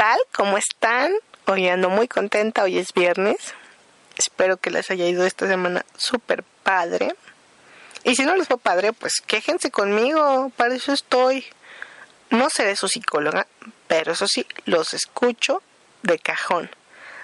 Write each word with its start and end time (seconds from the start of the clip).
tal? 0.00 0.18
¿Cómo 0.32 0.56
están? 0.56 1.12
Hoy 1.44 1.68
ando 1.68 1.90
muy 1.90 2.08
contenta, 2.08 2.62
hoy 2.62 2.78
es 2.78 2.94
viernes. 2.94 3.36
Espero 4.16 4.56
que 4.56 4.70
les 4.70 4.90
haya 4.90 5.06
ido 5.06 5.26
esta 5.26 5.46
semana 5.46 5.84
súper 5.94 6.42
padre. 6.62 7.14
Y 8.04 8.14
si 8.14 8.24
no 8.24 8.34
les 8.34 8.48
fue 8.48 8.56
padre, 8.56 8.94
pues 8.94 9.20
quéjense 9.26 9.70
conmigo, 9.70 10.50
para 10.56 10.74
eso 10.74 10.94
estoy. 10.94 11.44
No 12.30 12.48
seré 12.48 12.76
su 12.76 12.88
psicóloga, 12.88 13.46
pero 13.88 14.12
eso 14.12 14.26
sí, 14.26 14.46
los 14.64 14.94
escucho 14.94 15.62
de 16.02 16.18
cajón. 16.18 16.70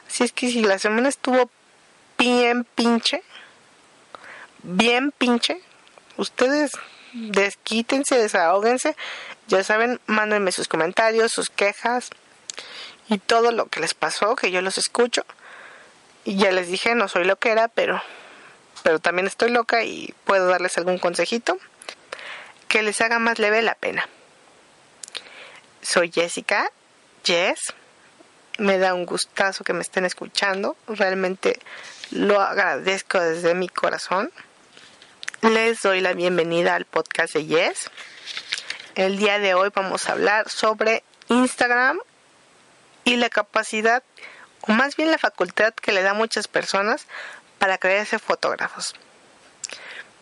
Así 0.07 0.25
es 0.25 0.33
que 0.33 0.51
si 0.51 0.61
la 0.61 0.79
semana 0.79 1.09
estuvo 1.09 1.49
bien 2.19 2.65
pinche, 2.75 3.23
bien 4.63 5.13
pinche, 5.13 5.63
ustedes 6.19 6.73
desquítense, 7.15 8.19
desahóguense. 8.19 8.97
Ya 9.49 9.65
saben, 9.65 9.99
mándenme 10.05 10.53
sus 10.53 10.69
comentarios, 10.69 11.33
sus 11.33 11.49
quejas 11.49 12.11
y 13.09 13.19
todo 13.19 13.53
lo 13.53 13.67
que 13.67 13.81
les 13.81 13.95
pasó, 13.95 14.37
que 14.37 14.51
yo 14.51 14.63
los 14.63 14.79
escucho. 14.79 15.25
Y 16.25 16.37
ya 16.37 16.51
les 16.51 16.69
dije, 16.69 16.95
no 16.95 17.09
soy 17.09 17.25
lo 17.25 17.37
que 17.37 17.51
era, 17.51 17.69
pero, 17.69 18.03
pero 18.83 18.99
también 18.99 19.27
estoy 19.27 19.51
loca 19.51 19.85
y 19.85 20.15
puedo 20.25 20.49
darles 20.49 20.77
algún 20.77 20.99
consejito 20.99 21.59
que 22.69 22.83
les 22.83 23.01
haga 23.01 23.19
más 23.19 23.39
leve 23.39 23.63
la 23.63 23.75
pena. 23.75 24.09
Soy 25.83 26.11
Jessica, 26.11 26.71
Jess. 27.25 27.75
Me 28.59 28.79
da 28.79 28.95
un 28.95 29.07
gustazo 29.07 29.63
que 29.63 29.73
me 29.73 29.83
estén 29.83 30.05
escuchando. 30.05 30.77
Realmente 30.89 31.61
lo 32.11 32.41
agradezco 32.41 33.21
desde 33.21 33.55
mi 33.55 33.69
corazón. 33.69 34.33
Les 35.43 35.81
doy 35.83 36.01
la 36.01 36.15
bienvenida 36.15 36.75
al 36.75 36.87
podcast 36.87 37.35
de 37.35 37.47
Yes. 37.47 37.91
El 38.97 39.19
día 39.19 39.39
de 39.39 39.55
hoy 39.55 39.71
vamos 39.73 40.09
a 40.09 40.13
hablar 40.13 40.49
sobre 40.49 41.05
Instagram 41.29 42.01
y 43.07 43.17
la 43.17 43.31
capacidad, 43.31 44.03
o 44.63 44.73
más 44.73 44.97
bien 44.97 45.13
la 45.13 45.19
facultad 45.19 45.73
que 45.73 45.93
le 45.93 46.03
da 46.03 46.11
a 46.11 46.15
muchas 46.15 46.49
personas 46.49 47.07
para 47.59 47.79
creerse 47.79 48.19
fotógrafos. 48.19 48.95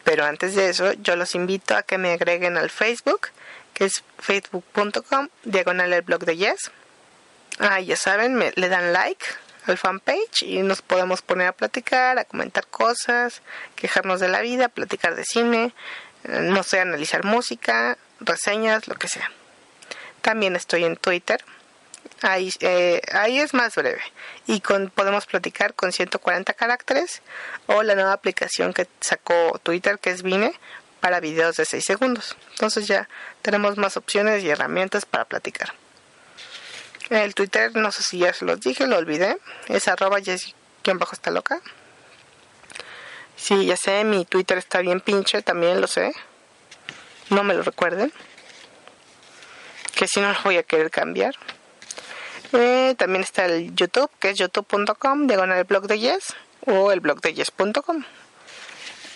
Pero 0.05 0.27
antes 0.27 0.55
de 0.55 0.69
eso, 0.69 0.92
yo 0.92 1.17
los 1.17 1.34
invito 1.34 1.75
a 1.75 1.83
que 1.83 1.97
me 1.97 2.12
agreguen 2.12 2.58
al 2.58 2.69
Facebook, 2.69 3.28
que 3.73 3.86
es 3.86 4.05
facebook.com, 4.19 5.28
diagonal 5.45 5.95
el 5.95 6.03
blog 6.03 6.27
de 6.27 6.36
Yes. 6.36 6.70
Ah, 7.58 7.81
ya 7.81 7.97
saben, 7.97 8.34
me, 8.34 8.53
le 8.55 8.69
dan 8.69 8.92
like 8.92 9.25
al 9.64 9.78
fanpage 9.78 10.42
y 10.42 10.62
nos 10.62 10.83
podemos 10.83 11.23
poner 11.23 11.47
a 11.47 11.53
platicar, 11.53 12.19
a 12.19 12.27
comentar 12.27 12.67
cosas, 12.67 13.41
quejarnos 13.77 14.20
de 14.20 14.28
la 14.28 14.42
vida, 14.42 14.69
platicar 14.69 15.14
de 15.14 15.25
cine, 15.25 15.73
no 16.25 16.62
sé, 16.62 16.80
analizar 16.80 17.25
música, 17.25 17.97
reseñas, 18.20 18.89
lo 18.89 18.97
que 18.97 19.08
sea. 19.08 19.30
También 20.20 20.55
estoy 20.55 20.84
en 20.84 20.97
Twitter. 20.97 21.42
Ahí, 22.23 22.51
eh, 22.61 23.03
ahí 23.12 23.39
es 23.39 23.53
más 23.53 23.75
breve 23.75 24.01
y 24.47 24.61
con, 24.61 24.89
podemos 24.89 25.27
platicar 25.27 25.75
con 25.75 25.93
140 25.93 26.55
caracteres 26.55 27.20
o 27.67 27.83
la 27.83 27.95
nueva 27.95 28.12
aplicación 28.12 28.73
que 28.73 28.87
sacó 29.01 29.61
Twitter 29.62 29.98
que 29.98 30.11
es 30.11 30.23
Vine 30.23 30.55
para 31.01 31.20
videos 31.20 31.57
de 31.57 31.67
6 31.67 31.85
segundos. 31.85 32.37
Entonces 32.53 32.87
ya 32.87 33.09
tenemos 33.42 33.77
más 33.77 33.98
opciones 33.98 34.42
y 34.42 34.48
herramientas 34.48 35.05
para 35.05 35.27
platicar. 35.27 35.75
El 37.11 37.35
Twitter, 37.35 37.77
no 37.77 37.92
sé 37.92 38.03
si 38.03 38.19
ya 38.19 38.33
se 38.33 38.47
los 38.47 38.61
dije, 38.61 38.87
lo 38.87 38.97
olvidé. 38.97 39.37
Es 39.69 39.89
arroba 39.89 40.19
bajo 40.19 41.12
está 41.12 41.31
loca. 41.31 41.61
Sí, 43.37 43.67
ya 43.67 43.77
sé, 43.77 44.05
mi 44.05 44.25
Twitter 44.25 44.57
está 44.57 44.79
bien 44.81 45.01
pinche, 45.01 45.42
también 45.42 45.81
lo 45.81 45.87
sé. 45.87 46.12
No 47.29 47.45
me 47.45 47.53
lo 47.53 47.62
recuerden. 47.62 48.12
Que 49.95 50.09
si 50.09 50.20
no 50.20 50.33
lo 50.33 50.42
voy 50.42 50.57
a 50.57 50.62
querer 50.62 50.91
cambiar. 50.91 51.35
Eh, 52.53 52.95
también 52.97 53.23
está 53.23 53.47
el 53.47 53.75
YouTube, 53.75 54.11
que 54.20 54.31
es 54.31 54.39
youtube.com, 54.39 55.27
diagonal 55.27 55.64
blog 55.64 55.87
de 55.87 55.98
Yes, 55.98 56.34
o 56.67 56.92
el 56.92 57.01
blog 57.01 57.20
de 57.20 57.34
Yes.com. 57.34 58.05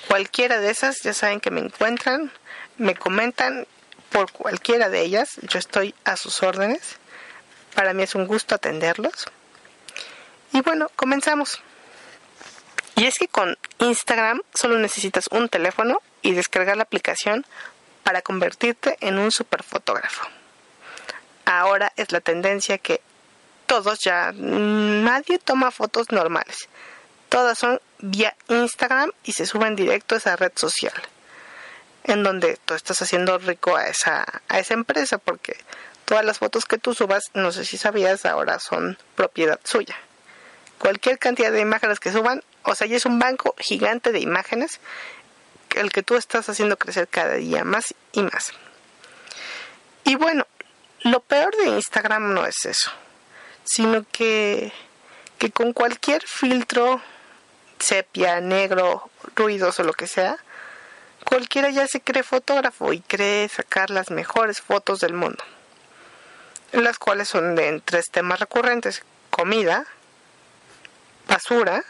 Cualquiera 0.09 0.59
de 0.61 0.71
esas, 0.71 1.03
ya 1.03 1.13
saben 1.13 1.41
que 1.41 1.51
me 1.51 1.61
encuentran, 1.61 2.33
me 2.79 2.95
comentan 2.95 3.67
por 4.11 4.33
cualquiera 4.33 4.89
de 4.89 5.03
ellas. 5.03 5.39
Yo 5.43 5.59
estoy 5.59 5.95
a 6.05 6.17
sus 6.17 6.43
órdenes. 6.43 6.97
Para 7.75 7.93
mí 7.93 8.03
es 8.03 8.15
un 8.15 8.27
gusto 8.27 8.55
atenderlos. 8.55 9.27
Y 10.53 10.63
bueno, 10.63 10.89
comenzamos. 10.97 11.61
Y 12.97 13.07
es 13.07 13.19
que 13.19 13.29
con 13.29 13.57
Instagram 13.79 14.41
solo 14.55 14.79
necesitas 14.79 15.29
un 15.31 15.49
teléfono 15.49 16.01
y 16.23 16.33
descargar 16.33 16.77
la 16.77 16.83
aplicación 16.83 17.47
para 18.03 18.23
convertirte 18.23 18.97
en 19.01 19.19
un 19.19 19.31
superfotógrafo. 19.31 20.27
Ahora 21.45 21.93
es 21.97 22.11
la 22.11 22.21
tendencia 22.21 22.79
que 22.79 23.01
todos 23.69 24.01
ya, 24.01 24.33
nadie 24.33 25.39
toma 25.39 25.71
fotos 25.71 26.11
normales. 26.11 26.69
Todas 27.29 27.57
son 27.57 27.81
vía 28.01 28.35
Instagram 28.49 29.13
y 29.23 29.33
se 29.33 29.47
suben 29.47 29.77
directo 29.77 30.17
a 30.17 30.19
esa 30.19 30.35
red 30.35 30.53
social. 30.57 30.95
En 32.03 32.25
donde 32.25 32.59
tú 32.65 32.75
estás 32.75 33.01
haciendo 33.03 33.39
rico 33.39 33.77
a 33.77 33.87
esa, 33.87 34.25
a 34.49 34.59
esa 34.59 34.75
empresa 34.75 35.19
porque 35.19 35.57
Todas 36.09 36.25
las 36.25 36.39
fotos 36.39 36.65
que 36.65 36.79
tú 36.79 36.95
subas, 36.95 37.25
no 37.35 37.53
sé 37.53 37.67
si 37.67 37.77
sabías, 37.77 38.25
ahora 38.25 38.59
son 38.61 38.97
propiedad 39.15 39.61
suya. 39.63 39.95
Cualquier 40.79 41.19
cantidad 41.19 41.53
de 41.53 41.61
imágenes 41.61 42.01
que 42.01 42.11
suban, 42.11 42.43
o 42.63 42.75
sea, 42.75 42.87
ya 42.87 42.97
es 42.97 43.05
un 43.05 43.19
banco 43.19 43.55
gigante 43.59 44.11
de 44.11 44.21
imágenes 44.21 44.81
el 45.77 45.93
que 45.93 46.03
tú 46.03 46.17
estás 46.17 46.49
haciendo 46.49 46.79
crecer 46.79 47.09
cada 47.09 47.35
día 47.35 47.63
más 47.63 47.95
y 48.13 48.23
más. 48.23 48.55
Y 50.05 50.15
bueno, 50.15 50.47
lo 51.03 51.21
peor 51.21 51.55
de 51.59 51.67
Instagram 51.73 52.33
no 52.33 52.47
es 52.47 52.65
eso, 52.65 52.91
sino 53.69 54.05
que, 54.11 54.73
que 55.39 55.51
con 55.51 55.73
cualquier 55.73 56.23
filtro, 56.27 57.01
sepia, 57.79 58.41
negro, 58.41 59.11
ruidos 59.37 59.79
o 59.81 59.85
lo 59.85 59.93
que 59.93 60.07
sea, 60.07 60.37
cualquiera 61.25 61.71
ya 61.71 61.87
se 61.87 62.01
cree 62.01 62.23
fotógrafo 62.23 62.93
y 62.93 63.01
cree 63.01 63.49
sacar 63.49 63.91
las 63.91 64.11
mejores 64.11 64.61
fotos 64.61 65.01
del 65.01 65.15
mundo 65.15 65.45
las 66.73 66.99
cuales 66.99 67.29
son 67.29 67.55
de 67.55 67.81
tres 67.85 68.07
temas 68.11 68.41
recurrentes, 68.41 69.03
comida, 69.31 69.87
basura 71.27 71.85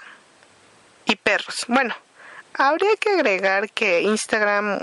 y 1.05 1.17
perros. 1.17 1.65
Bueno, 1.69 1.97
habría 2.55 2.94
que 2.97 3.11
agregar 3.11 3.71
que 3.71 4.03
Instagram 4.03 4.81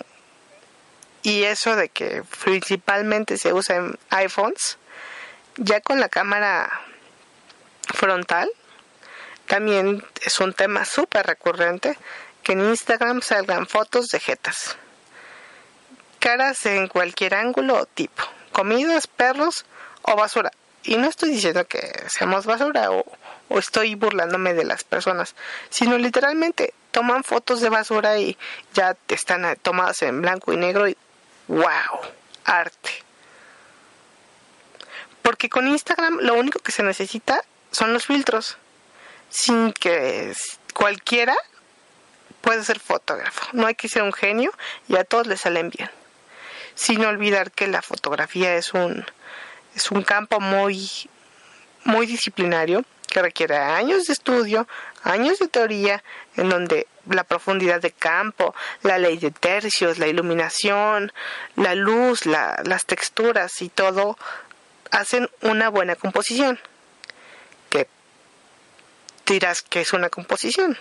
y 1.24 1.44
eso 1.44 1.76
de 1.76 1.90
que 1.90 2.24
principalmente 2.44 3.38
se 3.38 3.54
usa 3.54 3.78
en 3.78 4.00
iPhones, 4.10 4.78
ya 5.58 5.82
con 5.82 6.00
la 6.00 6.10
cámara 6.10 6.70
frontal, 7.94 8.50
también 9.48 10.04
es 10.24 10.40
un 10.40 10.54
tema 10.54 10.86
súper 10.86 11.26
recurrente 11.26 11.98
que 12.44 12.54
en 12.54 12.62
Instagram 12.62 13.22
salgan 13.22 13.68
fotos 13.68 14.08
de 14.08 14.20
jetas. 14.20 14.78
Caras 16.20 16.66
en 16.66 16.88
cualquier 16.88 17.36
ángulo 17.36 17.76
o 17.76 17.86
tipo. 17.86 18.24
Comidas, 18.52 19.08
perros 19.08 19.66
o 20.02 20.16
basura. 20.16 20.52
Y 20.84 20.98
no 20.98 21.08
estoy 21.08 21.32
diciendo 21.32 21.66
que 21.66 21.92
seamos 22.08 22.46
basura 22.46 22.92
o, 22.92 23.06
estoy 23.50 23.96
burlándome 23.96 24.54
de 24.54 24.66
las 24.66 24.84
personas, 24.84 25.36
sino 25.70 25.98
literalmente 25.98 26.74
toman 26.92 27.24
fotos 27.24 27.62
de 27.62 27.70
basura 27.70 28.18
y 28.18 28.38
ya 28.74 28.96
están 29.08 29.56
tomadas 29.62 30.02
en 30.02 30.22
blanco 30.22 30.54
y 30.54 30.58
negro 30.58 30.88
y 30.88 30.98
wow, 31.48 31.66
arte. 32.44 33.05
Porque 35.26 35.50
con 35.50 35.68
Instagram 35.68 36.20
lo 36.22 36.36
único 36.36 36.60
que 36.60 36.72
se 36.72 36.84
necesita 36.84 37.44
son 37.72 37.94
los 37.94 38.06
filtros, 38.06 38.60
sin 39.28 39.74
que 39.74 40.32
cualquiera 40.76 41.36
pueda 42.42 42.64
ser 42.64 42.80
fotógrafo. 42.80 43.48
No 43.52 43.66
hay 43.66 43.74
que 43.74 43.90
ser 43.90 44.04
un 44.04 44.14
genio 44.14 44.52
y 44.88 44.98
a 44.98 45.04
todos 45.04 45.26
les 45.26 45.42
salen 45.42 45.72
bien. 45.72 45.90
Sin 46.76 47.04
olvidar 47.04 47.50
que 47.50 47.66
la 47.66 47.82
fotografía 47.82 48.54
es 48.54 48.76
un 48.76 49.04
es 49.76 49.90
un 49.90 50.04
campo 50.04 50.40
muy, 50.40 51.10
muy 51.86 52.06
disciplinario 52.06 52.86
que 53.08 53.24
requiere 53.24 53.58
años 53.58 54.06
de 54.06 54.14
estudio, 54.14 54.68
años 55.04 55.40
de 55.40 55.48
teoría, 55.48 56.04
en 56.38 56.50
donde 56.50 56.86
la 57.10 57.24
profundidad 57.24 57.82
de 57.82 57.92
campo, 57.92 58.54
la 58.84 59.00
ley 59.00 59.18
de 59.18 59.32
tercios, 59.32 59.98
la 59.98 60.08
iluminación, 60.08 61.12
la 61.56 61.74
luz, 61.74 62.28
las 62.28 62.86
texturas 62.86 63.62
y 63.64 63.70
todo 63.70 64.18
hacen 64.92 65.30
una 65.42 65.70
buena 65.70 65.96
composición. 65.96 66.60
Que 67.70 67.88
dirás 69.26 69.62
que 69.62 69.82
es 69.82 69.94
una 69.94 70.10
composición. 70.10 70.78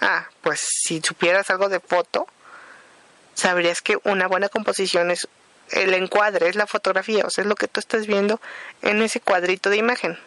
Ah, 0.00 0.28
pues 0.42 0.60
si 0.84 1.00
supieras 1.00 1.50
algo 1.50 1.68
de 1.68 1.80
foto, 1.80 2.26
sabrías 3.34 3.80
que 3.80 3.98
una 4.04 4.28
buena 4.28 4.48
composición 4.48 5.10
es 5.10 5.28
el 5.70 5.92
encuadre, 5.94 6.48
es 6.48 6.56
la 6.56 6.66
fotografía, 6.66 7.24
o 7.26 7.30
sea, 7.30 7.42
es 7.42 7.48
lo 7.48 7.56
que 7.56 7.68
tú 7.68 7.80
estás 7.80 8.06
viendo 8.06 8.40
en 8.82 9.02
ese 9.02 9.20
cuadrito 9.20 9.70
de 9.70 9.76
imagen. 9.76 10.18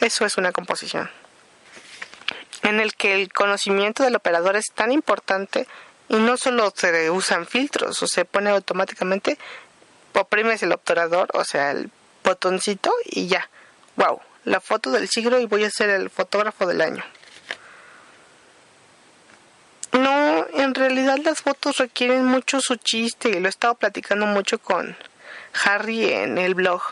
Eso 0.00 0.24
es 0.24 0.36
una 0.36 0.52
composición. 0.52 1.10
En 2.62 2.80
el 2.80 2.94
que 2.94 3.14
el 3.14 3.32
conocimiento 3.32 4.02
del 4.02 4.16
operador 4.16 4.56
es 4.56 4.66
tan 4.74 4.92
importante 4.92 5.66
y 6.08 6.16
no 6.16 6.36
solo 6.36 6.72
se 6.74 7.10
usan 7.10 7.46
filtros 7.46 8.02
o 8.02 8.06
se 8.06 8.24
pone 8.24 8.50
automáticamente, 8.50 9.38
oprimes 10.14 10.62
el 10.62 10.72
obturador, 10.72 11.28
o 11.34 11.44
sea, 11.44 11.72
el 11.72 11.90
botoncito 12.28 12.92
y 13.06 13.26
ya, 13.26 13.48
wow, 13.96 14.20
la 14.44 14.60
foto 14.60 14.90
del 14.90 15.08
siglo 15.08 15.40
y 15.40 15.46
voy 15.46 15.64
a 15.64 15.70
ser 15.70 15.88
el 15.88 16.10
fotógrafo 16.10 16.66
del 16.66 16.82
año. 16.82 17.02
No, 19.92 20.46
en 20.52 20.74
realidad 20.74 21.18
las 21.24 21.40
fotos 21.40 21.78
requieren 21.78 22.26
mucho 22.26 22.60
su 22.60 22.76
chiste 22.76 23.30
y 23.30 23.40
lo 23.40 23.46
he 23.46 23.48
estado 23.48 23.74
platicando 23.76 24.26
mucho 24.26 24.58
con 24.58 24.94
Harry 25.64 26.12
en 26.12 26.36
el 26.36 26.54
blog. 26.54 26.82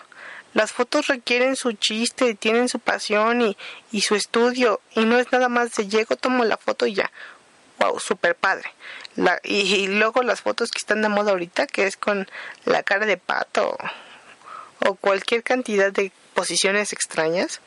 Las 0.55 0.73
fotos 0.73 1.09
requieren 1.09 1.55
su 1.55 1.73
chiste, 1.73 2.35
tienen 2.35 2.71
su 2.71 2.79
pasión 2.79 3.43
y, 3.43 3.59
y 3.93 4.01
su 4.01 4.15
estudio 4.15 4.81
y 4.95 5.05
no 5.05 5.19
es 5.19 5.31
nada 5.33 5.51
más 5.51 5.75
de 5.75 5.87
llego, 5.87 6.17
tomo 6.17 6.47
la 6.47 6.57
foto 6.57 6.87
y 6.87 6.95
ya. 6.95 7.11
Wow, 7.79 8.01
super 8.01 8.35
padre. 8.35 8.71
La, 9.17 9.39
y, 9.45 9.87
luego 9.89 10.23
las 10.23 10.41
fotos 10.41 10.71
que 10.71 10.79
están 10.79 11.03
de 11.03 11.11
moda 11.11 11.33
ahorita, 11.33 11.67
que 11.67 11.87
es 11.87 11.99
con 11.99 12.27
la 12.65 12.83
cara 12.83 13.05
de 13.05 13.19
pato 13.19 13.77
o 14.87 14.95
cualquier 14.95 15.43
cantidad 15.43 15.93
de 15.93 16.13
posiciones 16.35 16.93
extrañas. 16.93 17.61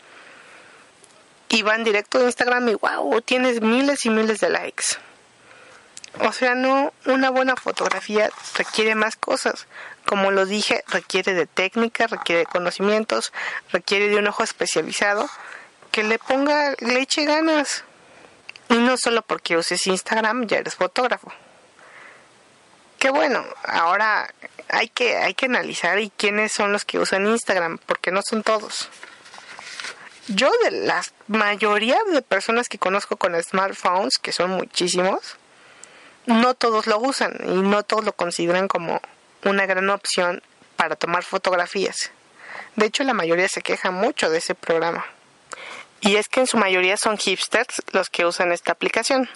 Y 1.49 1.63
van 1.63 1.83
directo 1.83 2.19
a 2.19 2.23
Instagram 2.23 2.69
y 2.69 2.75
wow, 2.75 3.21
tienes 3.21 3.61
miles 3.61 4.05
y 4.05 4.09
miles 4.09 4.39
de 4.39 4.49
likes. 4.49 4.85
O 6.19 6.31
sea, 6.31 6.53
no, 6.55 6.93
una 7.05 7.29
buena 7.29 7.55
fotografía 7.55 8.29
requiere 8.55 8.95
más 8.95 9.15
cosas. 9.15 9.67
Como 10.05 10.31
lo 10.31 10.45
dije, 10.45 10.83
requiere 10.87 11.33
de 11.33 11.47
técnica, 11.47 12.07
requiere 12.07 12.39
de 12.39 12.45
conocimientos, 12.45 13.31
requiere 13.71 14.09
de 14.09 14.17
un 14.17 14.27
ojo 14.27 14.43
especializado 14.43 15.29
que 15.91 16.03
le 16.03 16.19
ponga, 16.19 16.75
le 16.79 16.99
eche 16.99 17.25
ganas. 17.25 17.83
Y 18.69 18.75
no 18.75 18.97
solo 18.97 19.21
porque 19.23 19.57
uses 19.57 19.87
Instagram 19.87 20.45
ya 20.45 20.57
eres 20.57 20.75
fotógrafo. 20.75 21.31
Qué 22.99 23.11
bueno, 23.11 23.45
ahora 23.63 24.33
hay 24.67 24.89
que, 24.89 25.15
hay 25.15 25.33
que 25.33 25.45
analizar 25.45 25.99
y 25.99 26.09
quiénes 26.09 26.51
son 26.51 26.73
los 26.73 26.83
que 26.83 26.99
usan 26.99 27.27
Instagram, 27.27 27.77
porque 27.85 28.11
no 28.11 28.21
son 28.21 28.43
todos. 28.43 28.89
Yo 30.27 30.51
de 30.63 30.71
la 30.71 31.01
mayoría 31.27 31.97
de 32.11 32.21
personas 32.21 32.67
que 32.67 32.77
conozco 32.77 33.15
con 33.15 33.41
smartphones, 33.41 34.17
que 34.17 34.33
son 34.33 34.51
muchísimos, 34.51 35.37
no 36.25 36.53
todos 36.55 36.87
lo 36.87 36.99
usan 36.99 37.37
y 37.45 37.61
no 37.61 37.83
todos 37.83 38.03
lo 38.03 38.11
consideran 38.11 38.67
como 38.67 39.01
una 39.45 39.65
gran 39.65 39.89
opción 39.89 40.43
para 40.75 40.97
tomar 40.97 41.23
fotografías. 41.23 42.11
De 42.75 42.85
hecho, 42.85 43.03
la 43.03 43.13
mayoría 43.13 43.47
se 43.47 43.61
queja 43.61 43.91
mucho 43.91 44.29
de 44.29 44.39
ese 44.39 44.55
programa. 44.55 45.05
Y 46.01 46.17
es 46.17 46.27
que 46.27 46.41
en 46.41 46.47
su 46.47 46.57
mayoría 46.57 46.97
son 46.97 47.17
hipsters 47.17 47.81
los 47.93 48.09
que 48.09 48.25
usan 48.25 48.51
esta 48.51 48.73
aplicación. 48.73 49.29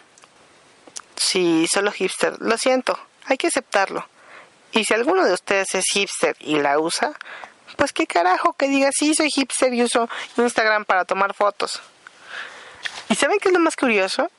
Si 1.16 1.66
solo 1.68 1.92
hipster, 1.94 2.42
lo 2.42 2.58
siento, 2.58 3.00
hay 3.26 3.38
que 3.38 3.48
aceptarlo. 3.48 4.08
Y 4.72 4.86
si 4.86 4.94
alguno 4.94 5.26
de 5.26 5.34
ustedes 5.34 5.76
es 5.76 5.86
hipster 5.94 6.36
y 6.40 6.60
la 6.60 6.80
usa, 6.80 7.14
pues 7.78 7.94
qué 7.94 8.08
carajo 8.08 8.54
que 8.54 8.68
diga, 8.68 8.90
sí, 8.92 9.14
soy 9.14 9.30
hipster 9.30 9.74
y 9.74 9.84
uso 9.84 10.10
Instagram 10.38 10.86
para 10.86 11.06
tomar 11.06 11.34
fotos. 11.34 11.82
¿Y 13.10 13.16
saben 13.16 13.40
qué 13.40 13.50
es 13.50 13.54
lo 13.54 13.60
más 13.60 13.76
curioso? 13.76 14.30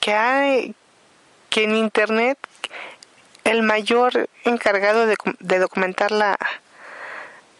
Que 0.00 0.14
hay, 0.14 0.74
que 1.48 1.64
en 1.64 1.76
Internet 1.76 2.38
el 3.44 3.62
mayor 3.62 4.28
encargado 4.44 5.06
de, 5.06 5.58
documentar 5.58 6.10
la, 6.10 6.36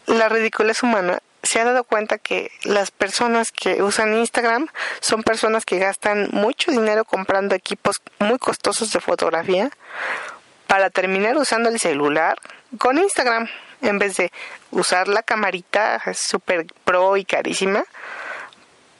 la 0.06 0.28
ridiculez 0.28 0.82
humana 0.82 1.20
se 1.44 1.60
ha 1.60 1.64
dado 1.64 1.84
cuenta 1.84 2.19
que 2.19 2.50
las 2.64 2.90
personas 2.90 3.52
que 3.52 3.82
usan 3.82 4.16
Instagram 4.16 4.69
son 5.00 5.22
personas 5.22 5.66
que 5.66 5.78
gastan 5.78 6.28
mucho 6.32 6.70
dinero 6.70 7.04
comprando 7.04 7.54
equipos 7.54 8.00
muy 8.19 8.38
costosos 8.38 8.90
de 8.92 9.00
fotografía 9.00 9.70
para 10.66 10.90
terminar 10.90 11.37
usando 11.37 11.69
el 11.69 11.78
celular 11.78 12.38
con 12.78 12.99
Instagram 12.99 13.49
en 13.82 13.99
vez 13.99 14.16
de 14.16 14.32
usar 14.70 15.08
la 15.08 15.22
camarita 15.22 16.02
super 16.14 16.66
pro 16.84 17.16
y 17.16 17.25
carísima 17.25 17.84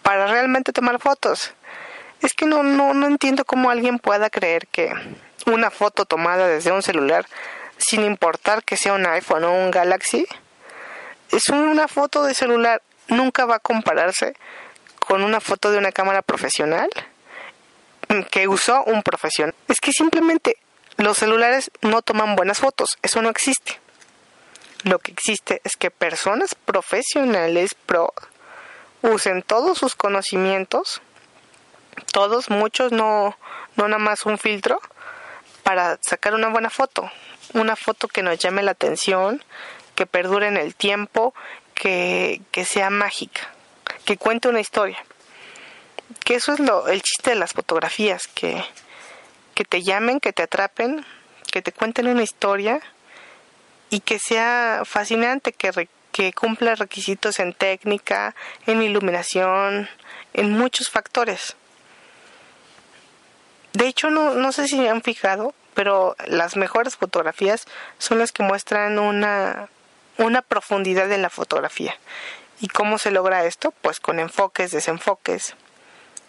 para 0.02 0.26
realmente 0.26 0.72
tomar 0.72 1.00
fotos. 1.00 1.52
Es 2.20 2.32
que 2.32 2.46
no, 2.46 2.62
no, 2.62 2.94
no 2.94 3.06
entiendo 3.06 3.44
cómo 3.44 3.70
alguien 3.70 3.99
pueda 3.99 4.31
creer 4.31 4.66
que 4.69 4.93
una 5.46 5.70
foto 5.70 6.05
tomada 6.05 6.46
desde 6.46 6.72
un 6.72 6.82
celular, 6.82 7.26
sin 7.76 8.05
importar 8.05 8.62
que 8.64 8.76
sea 8.76 8.94
un 8.94 9.06
iPhone 9.06 9.44
o 9.44 9.52
un 9.52 9.70
Galaxy, 9.70 10.26
es 11.31 11.49
una 11.49 11.88
foto 11.88 12.22
de 12.22 12.34
celular, 12.34 12.82
nunca 13.08 13.44
va 13.44 13.56
a 13.56 13.60
compararse 13.60 14.34
con 15.00 15.22
una 15.22 15.40
foto 15.40 15.70
de 15.70 15.78
una 15.78 15.93
cámara 15.93 16.22
profesional 16.22 16.88
que 18.31 18.49
usó 18.49 18.84
un 18.84 19.02
profesional. 19.02 19.55
Es 19.69 19.81
que 19.81 19.93
simplemente 19.93 20.56
los 20.96 21.19
celulares 21.19 21.70
no 21.82 22.02
toman 22.02 22.37
buenas 22.37 22.58
fotos, 22.58 22.99
eso 23.02 23.23
no 23.23 23.31
existe. 23.31 23.81
Lo 24.82 24.99
que 24.99 25.12
existe 25.12 25.61
es 25.64 25.76
que 25.76 25.91
personas 25.91 26.55
profesionales 26.55 27.75
pro 27.87 28.12
usen 29.02 29.43
todos 29.43 29.79
sus 29.79 29.94
conocimientos 29.94 31.00
todos, 32.12 32.50
muchos, 32.50 32.93
no, 32.93 33.37
no 33.76 33.88
nada 33.88 33.99
más 33.99 34.26
un 34.26 34.38
filtro, 34.38 34.81
para 35.62 35.99
sacar 36.02 36.35
una 36.35 36.49
buena 36.49 36.70
foto, 36.70 37.11
una 37.55 37.76
foto 37.76 38.08
que 38.08 38.23
nos 38.23 38.38
llame 38.38 38.62
la 38.62 38.73
atención, 38.73 39.43
que 39.94 40.06
perdure 40.06 40.49
en 40.49 40.56
el 40.56 40.75
tiempo, 40.75 41.35
que, 41.75 42.41
que 42.50 42.64
sea 42.64 42.91
mágica, 42.91 43.49
que 44.05 44.17
cuente 44.17 44.49
una 44.49 44.61
historia. 44.61 45.02
Que 46.25 46.35
eso 46.35 46.52
es 46.52 46.61
lo, 46.61 46.88
el 46.88 47.02
chiste 47.02 47.31
de 47.31 47.37
las 47.37 47.52
fotografías, 47.52 48.26
que, 48.29 48.64
que 49.55 49.65
te 49.65 49.83
llamen, 49.83 50.21
que 50.21 50.33
te 50.33 50.43
atrapen, 50.43 51.05
que 51.51 51.62
te 51.62 51.73
cuenten 51.73 52.09
una 52.09 52.23
historia 52.23 52.81
y 53.91 54.01
que 54.01 54.19
sea 54.19 54.83
fascinante, 54.85 55.53
que, 55.53 55.89
que 56.12 56.33
cumpla 56.33 56.75
requisitos 56.75 57.39
en 57.39 57.53
técnica, 57.53 58.35
en 58.67 58.83
iluminación, 58.83 59.89
en 60.33 60.53
muchos 60.53 60.91
factores. 60.91 61.56
De 63.73 63.87
hecho, 63.87 64.11
no, 64.11 64.35
no 64.35 64.53
sé 64.53 64.69
si 64.69 64.87
han 64.87 65.03
fijado, 65.03 65.55
pero 65.75 66.17
las 66.27 66.56
mejores 66.56 66.97
fotografías 66.97 67.67
son 67.99 68.19
las 68.19 68.33
que 68.33 68.43
muestran 68.43 68.99
una, 68.99 69.69
una 70.19 70.43
profundidad 70.43 71.11
en 71.12 71.23
la 71.23 71.31
fotografía. 71.31 71.97
¿Y 72.61 72.69
cómo 72.69 72.99
se 72.99 73.11
logra 73.11 73.45
esto? 73.45 73.73
Pues 73.83 74.01
con 74.01 74.21
enfoques, 74.21 74.71
desenfoques 74.71 75.55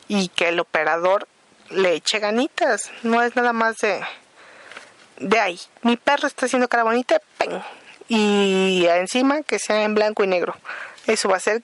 y 0.07 0.30
que 0.30 0.50
el 0.50 0.60
operador 0.60 1.27
le 1.69 1.94
eche 1.94 2.19
ganitas. 2.19 2.91
No 3.03 3.21
es 3.21 3.35
nada 3.35 3.53
más 3.53 3.77
de, 3.77 4.01
de 5.17 5.39
ahí. 5.39 5.59
Mi 5.81 5.97
perro 5.97 6.27
está 6.27 6.45
haciendo 6.45 6.67
cara 6.67 6.83
bonita, 6.83 7.19
¡ping! 7.38 7.62
y 8.07 8.85
encima 8.88 9.41
que 9.41 9.59
sea 9.59 9.83
en 9.83 9.95
blanco 9.95 10.23
y 10.23 10.27
negro. 10.27 10.56
Eso 11.07 11.29
va 11.29 11.38
a 11.38 11.39
ser 11.39 11.63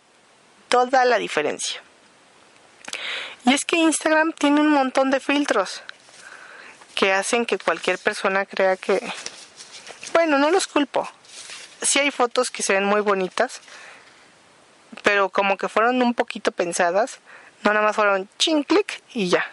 toda 0.70 1.06
la 1.06 1.18
diferencia. 1.18 1.82
Y 3.46 3.54
es 3.54 3.66
que 3.66 3.78
Instagram 3.78 4.34
tiene 4.34 4.62
un 4.62 4.70
montón 4.70 5.12
de 5.12 5.20
filtros 5.20 5.82
que 6.96 7.14
hacen 7.14 7.46
que 7.46 7.58
cualquier 7.58 7.98
persona 7.98 8.46
crea 8.46 8.78
que... 8.78 9.02
Bueno, 10.14 10.38
no 10.38 10.52
los 10.52 10.68
culpo. 10.68 11.10
Sí 11.82 12.00
hay 12.00 12.12
fotos 12.12 12.50
que 12.50 12.64
se 12.64 12.74
ven 12.74 12.86
muy 12.86 13.02
bonitas, 13.02 13.62
pero 15.04 15.30
como 15.30 15.58
que 15.58 15.70
fueron 15.70 16.02
un 16.02 16.14
poquito 16.14 16.52
pensadas, 16.52 17.20
no 17.64 17.74
nada 17.74 17.86
más 17.86 17.96
fueron 17.96 18.30
chin 18.38 18.64
clic 18.64 19.02
y 19.14 19.30
ya. 19.30 19.46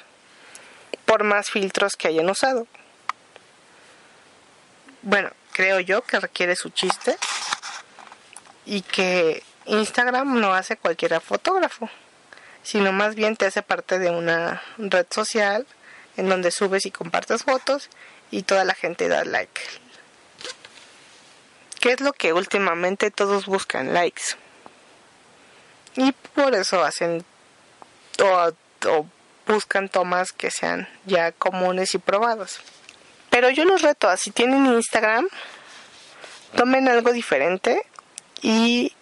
Por 1.09 1.25
más 1.25 1.50
filtros 1.50 1.97
que 1.97 2.07
hayan 2.07 2.31
usado. 2.31 2.69
Bueno, 5.03 5.31
creo 5.53 5.81
yo 5.81 6.03
que 6.03 6.21
requiere 6.21 6.55
su 6.55 6.71
chiste 6.71 7.17
y 8.65 8.83
que 8.83 9.43
Instagram 9.65 10.41
no 10.41 10.55
hace 10.55 10.77
cualquiera 10.77 11.19
fotógrafo 11.19 11.91
sino 12.69 12.93
más 12.93 13.15
bien 13.15 13.35
te 13.35 13.47
hace 13.47 13.62
parte 13.62 13.99
de 13.99 14.11
una 14.11 14.62
red 14.77 15.07
social 15.09 15.67
en 16.19 16.29
donde 16.29 16.50
subes 16.50 16.85
y 16.85 16.91
compartes 16.91 17.45
fotos 17.45 17.88
y 18.31 18.43
toda 18.43 18.65
la 18.65 18.75
gente 18.75 19.09
da 19.09 19.25
like. 19.25 19.61
¿Qué 21.81 21.93
es 21.93 22.00
lo 22.00 22.12
que 22.12 22.35
últimamente 22.35 23.11
todos 23.11 23.47
buscan? 23.47 23.95
Likes. 23.95 24.37
Y 25.97 26.12
por 26.35 26.55
eso 26.55 26.85
hacen 26.85 27.25
o, 28.23 29.07
buscan 29.49 29.88
tomas 29.88 30.33
que 30.33 30.50
sean 30.50 30.88
ya 31.07 31.33
comunes 31.33 31.95
y 31.95 31.99
probadas. 31.99 32.61
Pero 33.31 33.50
yo 33.50 33.64
los 33.64 33.83
reto 33.83 34.09
a 34.09 34.17
si 34.17 34.31
tienen 34.31 34.67
Instagram, 34.67 35.26
tomen 36.57 36.88
algo 36.88 37.12
diferente 37.12 37.83
y 38.43 38.95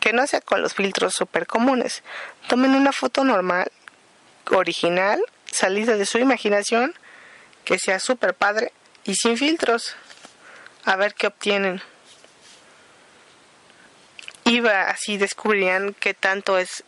que 0.00 0.12
no 0.12 0.26
sea 0.26 0.40
con 0.40 0.62
los 0.62 0.74
filtros 0.74 1.14
super 1.14 1.46
comunes. 1.46 2.02
Tomen 2.48 2.74
una 2.74 2.92
foto 2.92 3.24
normal, 3.24 3.70
original, 4.50 5.20
salida 5.50 5.96
de 5.96 6.06
su 6.06 6.18
imaginación, 6.18 6.94
que 7.64 7.78
sea 7.78 7.98
super 7.98 8.34
padre 8.34 8.72
y 9.04 9.14
sin 9.16 9.36
filtros. 9.36 9.96
A 10.84 10.96
ver 10.96 11.14
qué 11.14 11.26
obtienen. 11.26 11.82
Y 14.44 14.64
así 14.64 15.18
descubrirían 15.18 15.92
qué 15.94 16.14
tanto 16.14 16.56
es 16.56 16.84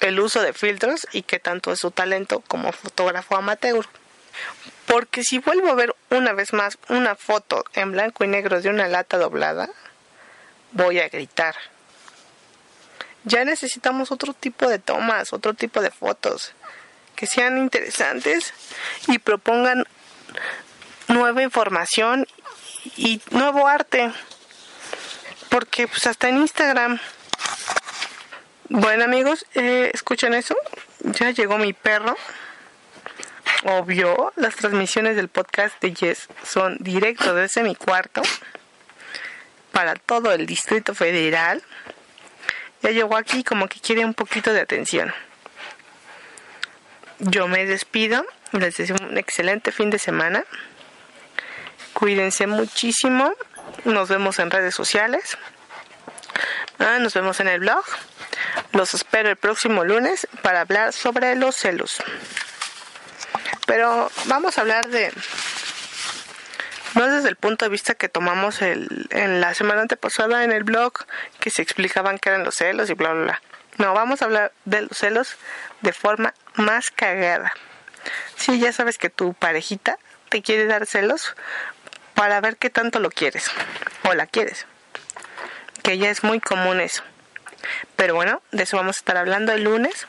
el 0.00 0.20
uso 0.20 0.42
de 0.42 0.52
filtros 0.52 1.06
y 1.12 1.22
qué 1.22 1.38
tanto 1.38 1.72
es 1.72 1.78
su 1.78 1.90
talento 1.90 2.40
como 2.40 2.72
fotógrafo 2.72 3.36
amateur. 3.36 3.86
Porque 4.86 5.22
si 5.22 5.38
vuelvo 5.38 5.68
a 5.70 5.74
ver 5.74 5.94
una 6.10 6.32
vez 6.32 6.52
más 6.52 6.78
una 6.88 7.14
foto 7.14 7.64
en 7.74 7.92
blanco 7.92 8.24
y 8.24 8.28
negro 8.28 8.60
de 8.60 8.70
una 8.70 8.88
lata 8.88 9.18
doblada, 9.18 9.70
voy 10.72 11.00
a 11.00 11.08
gritar 11.08 11.54
Ya 13.24 13.44
necesitamos 13.44 14.10
otro 14.10 14.32
tipo 14.32 14.68
de 14.68 14.78
tomas, 14.78 15.32
otro 15.32 15.54
tipo 15.54 15.80
de 15.80 15.90
fotos 15.90 16.54
que 17.14 17.26
sean 17.26 17.58
interesantes 17.58 18.54
y 19.06 19.18
propongan 19.18 19.84
nueva 21.08 21.42
información 21.42 22.26
y 22.96 23.20
nuevo 23.30 23.68
arte. 23.68 24.10
Porque 25.50 25.86
pues 25.86 26.06
hasta 26.06 26.30
en 26.30 26.38
Instagram. 26.38 26.98
Bueno 28.72 29.02
amigos, 29.02 29.44
eh, 29.56 29.90
escuchen 29.92 30.32
eso. 30.32 30.54
Ya 31.02 31.30
llegó 31.30 31.58
mi 31.58 31.72
perro. 31.72 32.16
Obvio, 33.64 34.32
las 34.36 34.54
transmisiones 34.54 35.16
del 35.16 35.26
podcast 35.26 35.82
de 35.82 35.92
Yes 35.92 36.28
son 36.44 36.76
directo 36.78 37.34
desde 37.34 37.64
mi 37.64 37.74
cuarto 37.74 38.22
para 39.72 39.96
todo 39.96 40.30
el 40.30 40.46
Distrito 40.46 40.94
Federal. 40.94 41.64
Ya 42.80 42.90
llegó 42.90 43.16
aquí 43.16 43.42
como 43.42 43.66
que 43.66 43.80
quiere 43.80 44.04
un 44.04 44.14
poquito 44.14 44.52
de 44.52 44.60
atención. 44.60 45.12
Yo 47.18 47.48
me 47.48 47.66
despido. 47.66 48.24
Les 48.52 48.76
deseo 48.76 48.94
un 49.00 49.18
excelente 49.18 49.72
fin 49.72 49.90
de 49.90 49.98
semana. 49.98 50.44
Cuídense 51.92 52.46
muchísimo. 52.46 53.32
Nos 53.84 54.08
vemos 54.08 54.38
en 54.38 54.52
redes 54.52 54.76
sociales. 54.76 55.36
Ah, 56.78 56.98
nos 57.00 57.14
vemos 57.14 57.40
en 57.40 57.48
el 57.48 57.58
blog. 57.58 57.84
Los 58.72 58.94
espero 58.94 59.28
el 59.28 59.36
próximo 59.36 59.84
lunes 59.84 60.28
para 60.42 60.60
hablar 60.60 60.92
sobre 60.92 61.34
los 61.34 61.56
celos. 61.56 62.02
Pero 63.66 64.10
vamos 64.26 64.58
a 64.58 64.60
hablar 64.60 64.88
de... 64.88 65.12
No 66.94 67.06
desde 67.06 67.28
el 67.28 67.36
punto 67.36 67.64
de 67.64 67.70
vista 67.70 67.94
que 67.94 68.08
tomamos 68.08 68.62
el, 68.62 69.06
en 69.10 69.40
la 69.40 69.54
semana 69.54 69.82
antepasada 69.82 70.42
en 70.42 70.50
el 70.50 70.64
blog, 70.64 70.92
que 71.38 71.50
se 71.50 71.62
explicaban 71.62 72.18
qué 72.18 72.30
eran 72.30 72.44
los 72.44 72.56
celos 72.56 72.90
y 72.90 72.94
bla, 72.94 73.12
bla, 73.12 73.22
bla. 73.22 73.42
No, 73.78 73.94
vamos 73.94 74.22
a 74.22 74.24
hablar 74.24 74.52
de 74.64 74.82
los 74.82 74.98
celos 74.98 75.36
de 75.82 75.92
forma 75.92 76.34
más 76.54 76.90
cagada. 76.90 77.52
Si 78.36 78.58
ya 78.58 78.72
sabes 78.72 78.98
que 78.98 79.08
tu 79.08 79.34
parejita 79.34 79.98
te 80.28 80.42
quiere 80.42 80.66
dar 80.66 80.86
celos 80.86 81.34
para 82.14 82.40
ver 82.40 82.56
qué 82.56 82.70
tanto 82.70 82.98
lo 82.98 83.10
quieres 83.10 83.50
o 84.04 84.14
la 84.14 84.26
quieres. 84.26 84.66
Que 85.82 85.98
ya 85.98 86.10
es 86.10 86.24
muy 86.24 86.40
común 86.40 86.80
eso. 86.80 87.02
Pero 87.96 88.14
bueno, 88.14 88.42
de 88.52 88.62
eso 88.62 88.76
vamos 88.76 88.96
a 88.96 89.00
estar 89.00 89.16
hablando 89.16 89.52
el 89.52 89.64
lunes. 89.64 90.06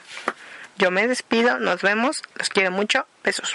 Yo 0.78 0.92
me 0.92 1.08
despido, 1.08 1.60
nos 1.60 1.82
vemos, 1.82 2.22
los 2.36 2.50
quiero 2.50 2.72
mucho, 2.72 3.06
besos. 3.24 3.54